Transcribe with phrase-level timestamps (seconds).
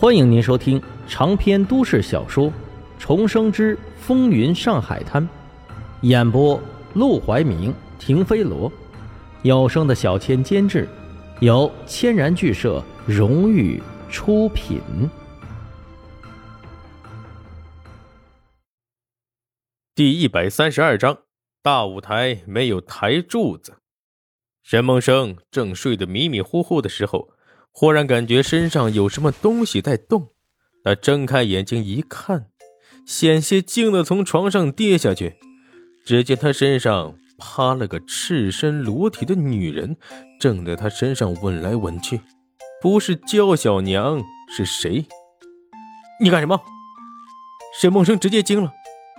[0.00, 2.46] 欢迎您收听长篇都市小说
[2.98, 5.22] 《重生之风云上海滩》，
[6.00, 6.58] 演播：
[6.94, 8.72] 陆怀明、停飞罗，
[9.42, 10.88] 有声的小千监制，
[11.40, 13.78] 由千然剧社荣誉
[14.08, 14.80] 出品。
[19.94, 21.18] 第一百三十二章：
[21.62, 23.74] 大舞台没有台柱子。
[24.62, 27.34] 沈梦生正睡得迷迷糊糊的时候。
[27.72, 30.28] 忽然感觉身上有什么东西在动，
[30.84, 32.46] 他睁开眼睛一看，
[33.06, 35.36] 险些惊得从床上跌下去。
[36.04, 39.96] 只见他身上趴了个赤身裸体的女人，
[40.40, 42.20] 正在他身上吻来吻去。
[42.82, 45.06] 不是焦小娘是谁？
[46.20, 46.60] 你干什么？
[47.78, 48.72] 沈梦生直接惊了。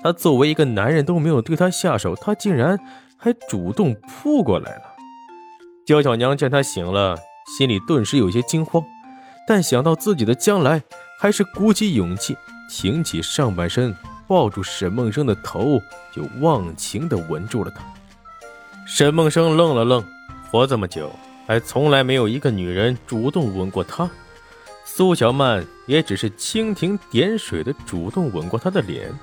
[0.04, 2.80] 他作为一个男人，都没有对他下手，他竟然
[3.18, 4.84] 还主动扑过来了。
[5.86, 7.18] 焦小娘见他醒了。
[7.46, 8.84] 心里顿时有些惊慌，
[9.48, 10.82] 但想到自己的将来，
[11.20, 12.38] 还是鼓起勇气，
[12.70, 13.96] 挺起上半身，
[14.28, 15.82] 抱住沈梦生的头，
[16.14, 17.84] 就忘情地吻住了他。
[18.88, 20.04] 沈梦生愣了愣，
[20.50, 21.12] 活这么久，
[21.46, 24.10] 还从来没有一个女人主动吻过他。
[24.86, 29.14] 苏小曼也只是蜻蜓点水的主动吻过他的脸，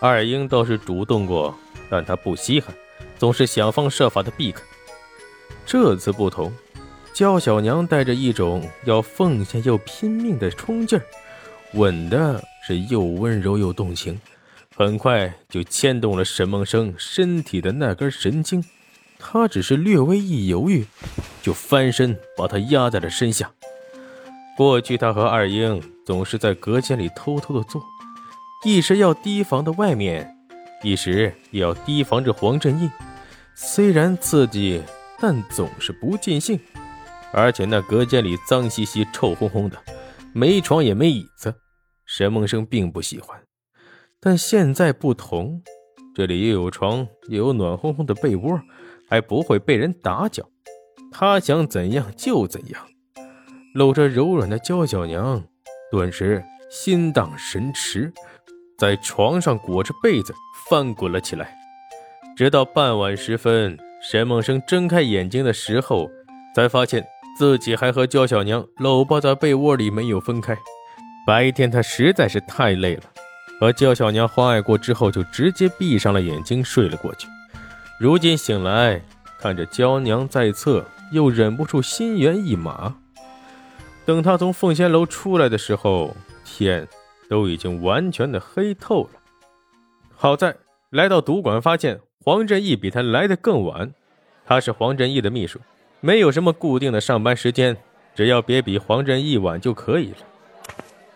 [0.00, 1.54] 二英倒是主动过，
[1.90, 2.74] 但他不稀罕，
[3.18, 4.62] 总是想方设法的避开。
[5.66, 6.52] 这次不同。
[7.12, 11.04] 焦小娘带着一种要奉献又拼命的冲劲儿，
[11.74, 14.18] 吻的是又温柔又动情，
[14.74, 18.64] 很快就牵动了沈梦生身体的那根神经。
[19.18, 20.84] 他只是略微一犹豫，
[21.42, 23.50] 就翻身把他压在了身下。
[24.56, 27.82] 过去他和二英总是在隔间里偷偷的做，
[28.64, 30.36] 一时要提防的外面，
[30.82, 32.90] 一时也要提防着黄振义。
[33.54, 34.82] 虽然刺激，
[35.20, 36.58] 但总是不尽兴。
[37.32, 39.76] 而且那隔间里脏兮兮、臭烘烘的，
[40.34, 41.54] 没床也没椅子，
[42.04, 43.40] 沈梦生并不喜欢。
[44.20, 45.62] 但现在不同，
[46.14, 48.60] 这里又有床，又有暖烘烘的被窝，
[49.08, 50.48] 还不会被人打搅，
[51.10, 52.86] 他想怎样就怎样。
[53.74, 55.42] 搂着柔软的娇小娘，
[55.90, 58.12] 顿时心荡神驰，
[58.78, 60.34] 在床上裹着被子
[60.68, 61.56] 翻滚了起来。
[62.36, 66.10] 直到傍晚时分，沈梦生睁开眼睛的时候，
[66.54, 67.02] 才发现。
[67.36, 70.56] 自己还和焦小娘搂抱在被窝里没有分开。
[71.26, 73.02] 白天他实在是太累了，
[73.60, 77.28] 和焦小娘欢爱过之后，就直接闭上了眼睛睡了过去。
[77.98, 79.00] 如今醒来，
[79.40, 82.96] 看着娇娘在侧，又忍不住心猿意马。
[84.04, 86.86] 等他从凤仙楼出来的时候，天
[87.28, 89.10] 都已经完全的黑透了。
[90.16, 90.56] 好在
[90.90, 93.92] 来到赌馆，发现黄振义比他来的更晚。
[94.44, 95.60] 他是黄振义的秘书。
[96.04, 97.76] 没有什么固定的上班时间，
[98.12, 100.16] 只要别比黄振一晚就可以了。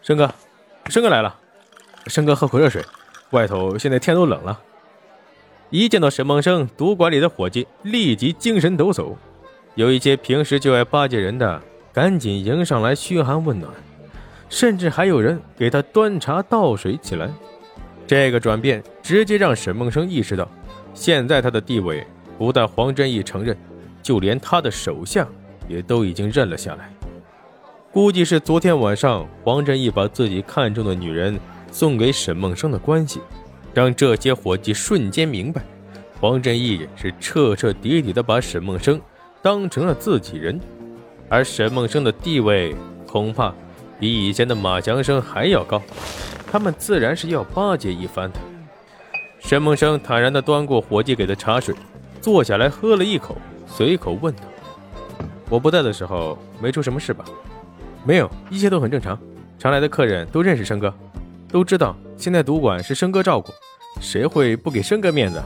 [0.00, 0.32] 生哥，
[0.86, 1.36] 生哥来了，
[2.06, 2.80] 生哥喝口热水，
[3.30, 4.60] 外头现在天都冷了。
[5.70, 9.16] 一见到沈梦生，赌馆里的伙计立即精神抖擞，
[9.74, 11.60] 有一些平时就爱巴结人的，
[11.92, 13.68] 赶紧迎上来嘘寒问暖，
[14.48, 17.28] 甚至还有人给他端茶倒水起来。
[18.06, 20.48] 这个转变直接让沈梦生意识到，
[20.94, 22.06] 现在他的地位
[22.38, 23.58] 不但黄振义承认。
[24.06, 25.26] 就连他的手下
[25.68, 26.92] 也都已经认了下来，
[27.90, 31.36] 估计是昨天晚上黄振义把自己看中的女人
[31.72, 33.20] 送给沈梦生的关系，
[33.74, 35.60] 让这些伙计瞬间明白，
[36.20, 39.00] 黄振义是彻彻底底的把沈梦生
[39.42, 40.60] 当成了自己人，
[41.28, 42.76] 而沈梦生的地位
[43.08, 43.52] 恐怕
[43.98, 45.82] 比以前的马强生还要高，
[46.48, 48.38] 他们自然是要巴结一番的。
[49.40, 51.74] 沈梦生坦然地端过伙计给的茶水，
[52.20, 53.36] 坐下来喝了一口。
[53.66, 54.42] 随口问道
[55.50, 57.24] ：“我不在的时候，没出什么事吧？
[58.04, 59.18] 没有，一切都很正常。
[59.58, 60.92] 常来的客人都认识生哥，
[61.48, 63.52] 都知道现在赌馆是生哥照顾，
[64.00, 65.42] 谁会不给生哥面子？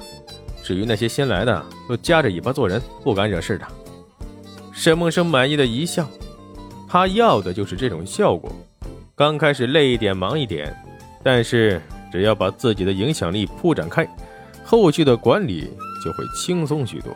[0.62, 3.66] 至于那些新来的，都夹着尾巴做人，不敢惹事的。”
[4.72, 6.08] 沈梦生满意的一笑，
[6.88, 8.50] 他要的就是这种效果。
[9.14, 10.75] 刚开始累一点，忙一点，
[11.22, 11.81] 但是
[12.11, 14.08] 只要把自己的影响力铺展开，
[14.64, 15.70] 后续的管理
[16.05, 17.14] 就会轻松许多。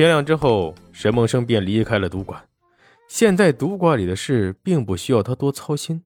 [0.00, 2.48] 天亮之后，沈梦生便离开了赌馆。
[3.06, 6.04] 现在赌馆里的事并不需要他多操心，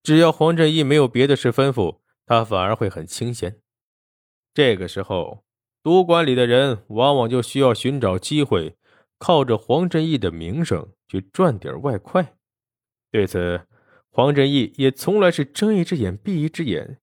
[0.00, 3.56] 只要黄振义没有别的事吩咐，他反而会很清闲。
[4.54, 5.42] 这个时候，
[5.82, 8.76] 赌馆里的人往往就需要寻找机会，
[9.18, 12.36] 靠着黄振义的名声去赚点外快。
[13.10, 13.62] 对此，
[14.08, 17.00] 黄振义也从来是睁一只眼闭一只眼。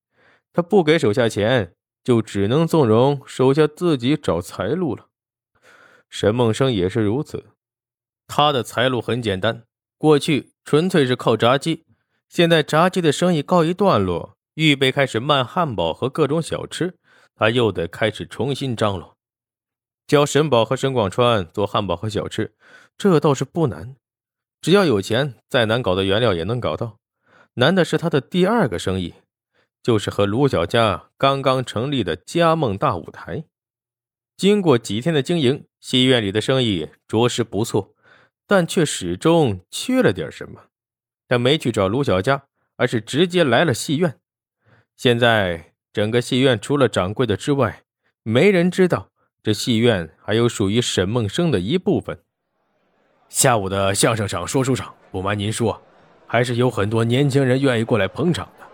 [0.53, 5.09] 他不给手下钱，就只能纵容手下自己找财路了。
[6.13, 7.43] 沈梦生也是如此，
[8.27, 9.63] 他的财路很简单，
[9.97, 11.87] 过去纯粹是靠炸鸡，
[12.29, 16.99] 现在炸鸡的生意告一段落，预备开始卖汉堡和各种小吃，
[17.33, 19.17] 他又得开始重新张罗。
[20.05, 22.53] 教沈宝和沈广川做汉堡和小吃，
[22.95, 23.95] 这倒是不难，
[24.61, 26.99] 只要有钱，再难搞的原料也能搞到。
[27.55, 29.15] 难的是他的第二个生意，
[29.81, 33.45] 就是和卢小佳刚刚成立的佳梦大舞台。
[34.35, 37.93] 经过几天的经营，戏院里的生意着实不错，
[38.47, 40.65] 但却始终缺了点什么。
[41.27, 42.43] 他没去找卢小佳，
[42.75, 44.15] 而是直接来了戏院。
[44.97, 47.83] 现在整个戏院除了掌柜的之外，
[48.23, 49.09] 没人知道
[49.41, 52.19] 这戏院还有属于沈梦生的一部分。
[53.29, 55.81] 下午的相声场、说书场，不瞒您说，
[56.27, 58.65] 还是有很多年轻人愿意过来捧场的。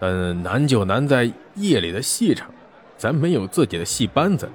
[0.00, 2.52] 但难就难在夜里的戏场，
[2.96, 4.50] 咱没有自己的戏班子。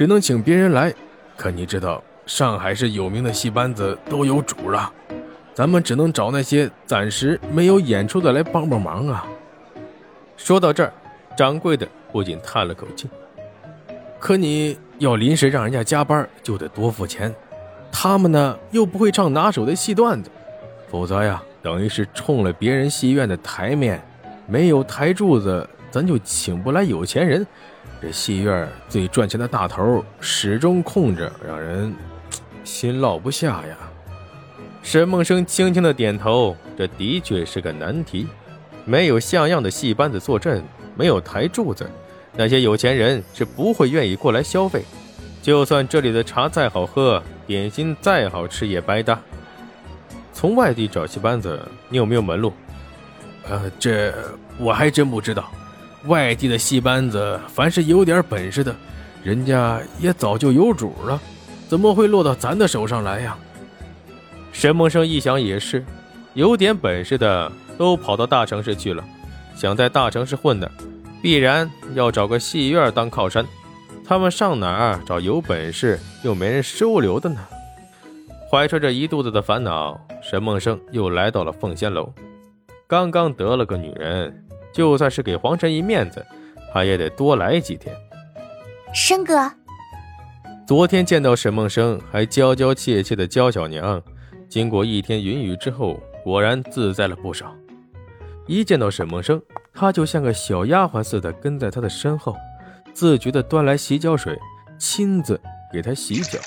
[0.00, 0.94] 只能请别人来，
[1.36, 4.90] 可你知道上海市有名的戏班子都有主了，
[5.52, 9.26] 咱们只能找那些暂时没有演出的来帮帮忙啊。
[10.38, 10.90] 说到这儿，
[11.36, 13.10] 掌柜的不禁叹了口气。
[14.18, 17.34] 可你要临时让人家加班，就得多付钱，
[17.92, 20.30] 他们呢又不会唱拿手的戏段子，
[20.88, 24.02] 否则呀，等于是冲了别人戏院的台面，
[24.46, 27.46] 没有台柱子，咱就请不来有钱人。
[28.00, 31.94] 这戏院最赚钱的大头始终空着，让人
[32.64, 33.76] 心落不下呀。
[34.82, 38.26] 沈梦生轻轻的点头，这的确是个难题。
[38.86, 40.64] 没有像样的戏班子坐镇，
[40.96, 41.88] 没有台柱子，
[42.34, 44.82] 那些有钱人是不会愿意过来消费。
[45.42, 49.20] 就算这里的茶再好喝，点心再好吃，也白搭。
[50.32, 51.60] 从外地找戏班子，
[51.90, 52.52] 你有没有门路？
[53.48, 54.14] 呃，这
[54.58, 55.50] 我还真不知道。
[56.06, 58.74] 外地的戏班子，凡是有点本事的，
[59.22, 61.20] 人家也早就有主了，
[61.68, 63.36] 怎么会落到咱的手上来呀？
[64.52, 65.84] 沈梦生一想也是，
[66.34, 69.04] 有点本事的都跑到大城市去了，
[69.54, 70.70] 想在大城市混的，
[71.22, 73.46] 必然要找个戏院当靠山。
[74.04, 77.38] 他们上哪儿找有本事又没人收留的呢？
[78.50, 82.12] 怀揣着一肚子的烦恼，沈梦生又来到了凤仙楼，
[82.88, 84.46] 刚刚得了个女人。
[84.72, 86.24] 就算是给黄晨一面子，
[86.72, 87.94] 他也得多来几天。
[88.94, 89.50] 生哥，
[90.66, 94.02] 昨天见到沈梦生还娇娇怯怯的娇小娘，
[94.48, 97.54] 经过一天云雨之后，果然自在了不少。
[98.46, 99.40] 一见到沈梦生，
[99.72, 102.36] 她就像个小丫鬟似的跟在他的身后，
[102.92, 104.36] 自觉的端来洗脚水，
[104.78, 105.40] 亲自
[105.72, 106.38] 给他洗脚。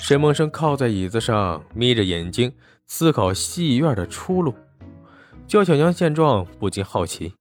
[0.00, 2.52] 沈梦生靠在椅子上，眯着眼睛
[2.86, 4.54] 思考戏院的出路。
[5.46, 7.34] 焦小娘见状，不禁好奇：“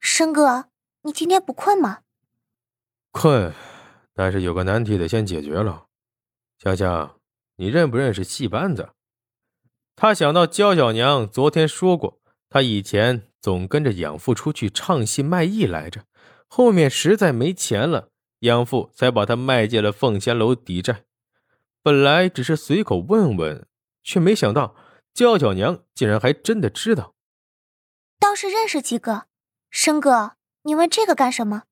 [0.00, 0.68] 生哥，
[1.02, 2.00] 你今天不困吗
[3.10, 3.52] ？”“困，
[4.14, 5.86] 但是有个难题得先解决了。
[6.62, 7.16] ”“香香，
[7.56, 8.90] 你认不认识戏班子？”
[9.96, 16.04] 他想到焦小娘昨天说过，他以前总跟着养父出去唱戏卖艺来着，
[16.46, 18.08] 后面实在没钱了，
[18.40, 21.04] 养父才把他卖进了凤仙楼抵债。
[21.82, 23.66] 本来只是随口问问，
[24.02, 24.74] 却没想到。
[25.12, 27.14] 娇娇娘竟然还真的知道，
[28.18, 29.26] 倒是认识几个。
[29.70, 31.64] 生哥，你问这个干什么？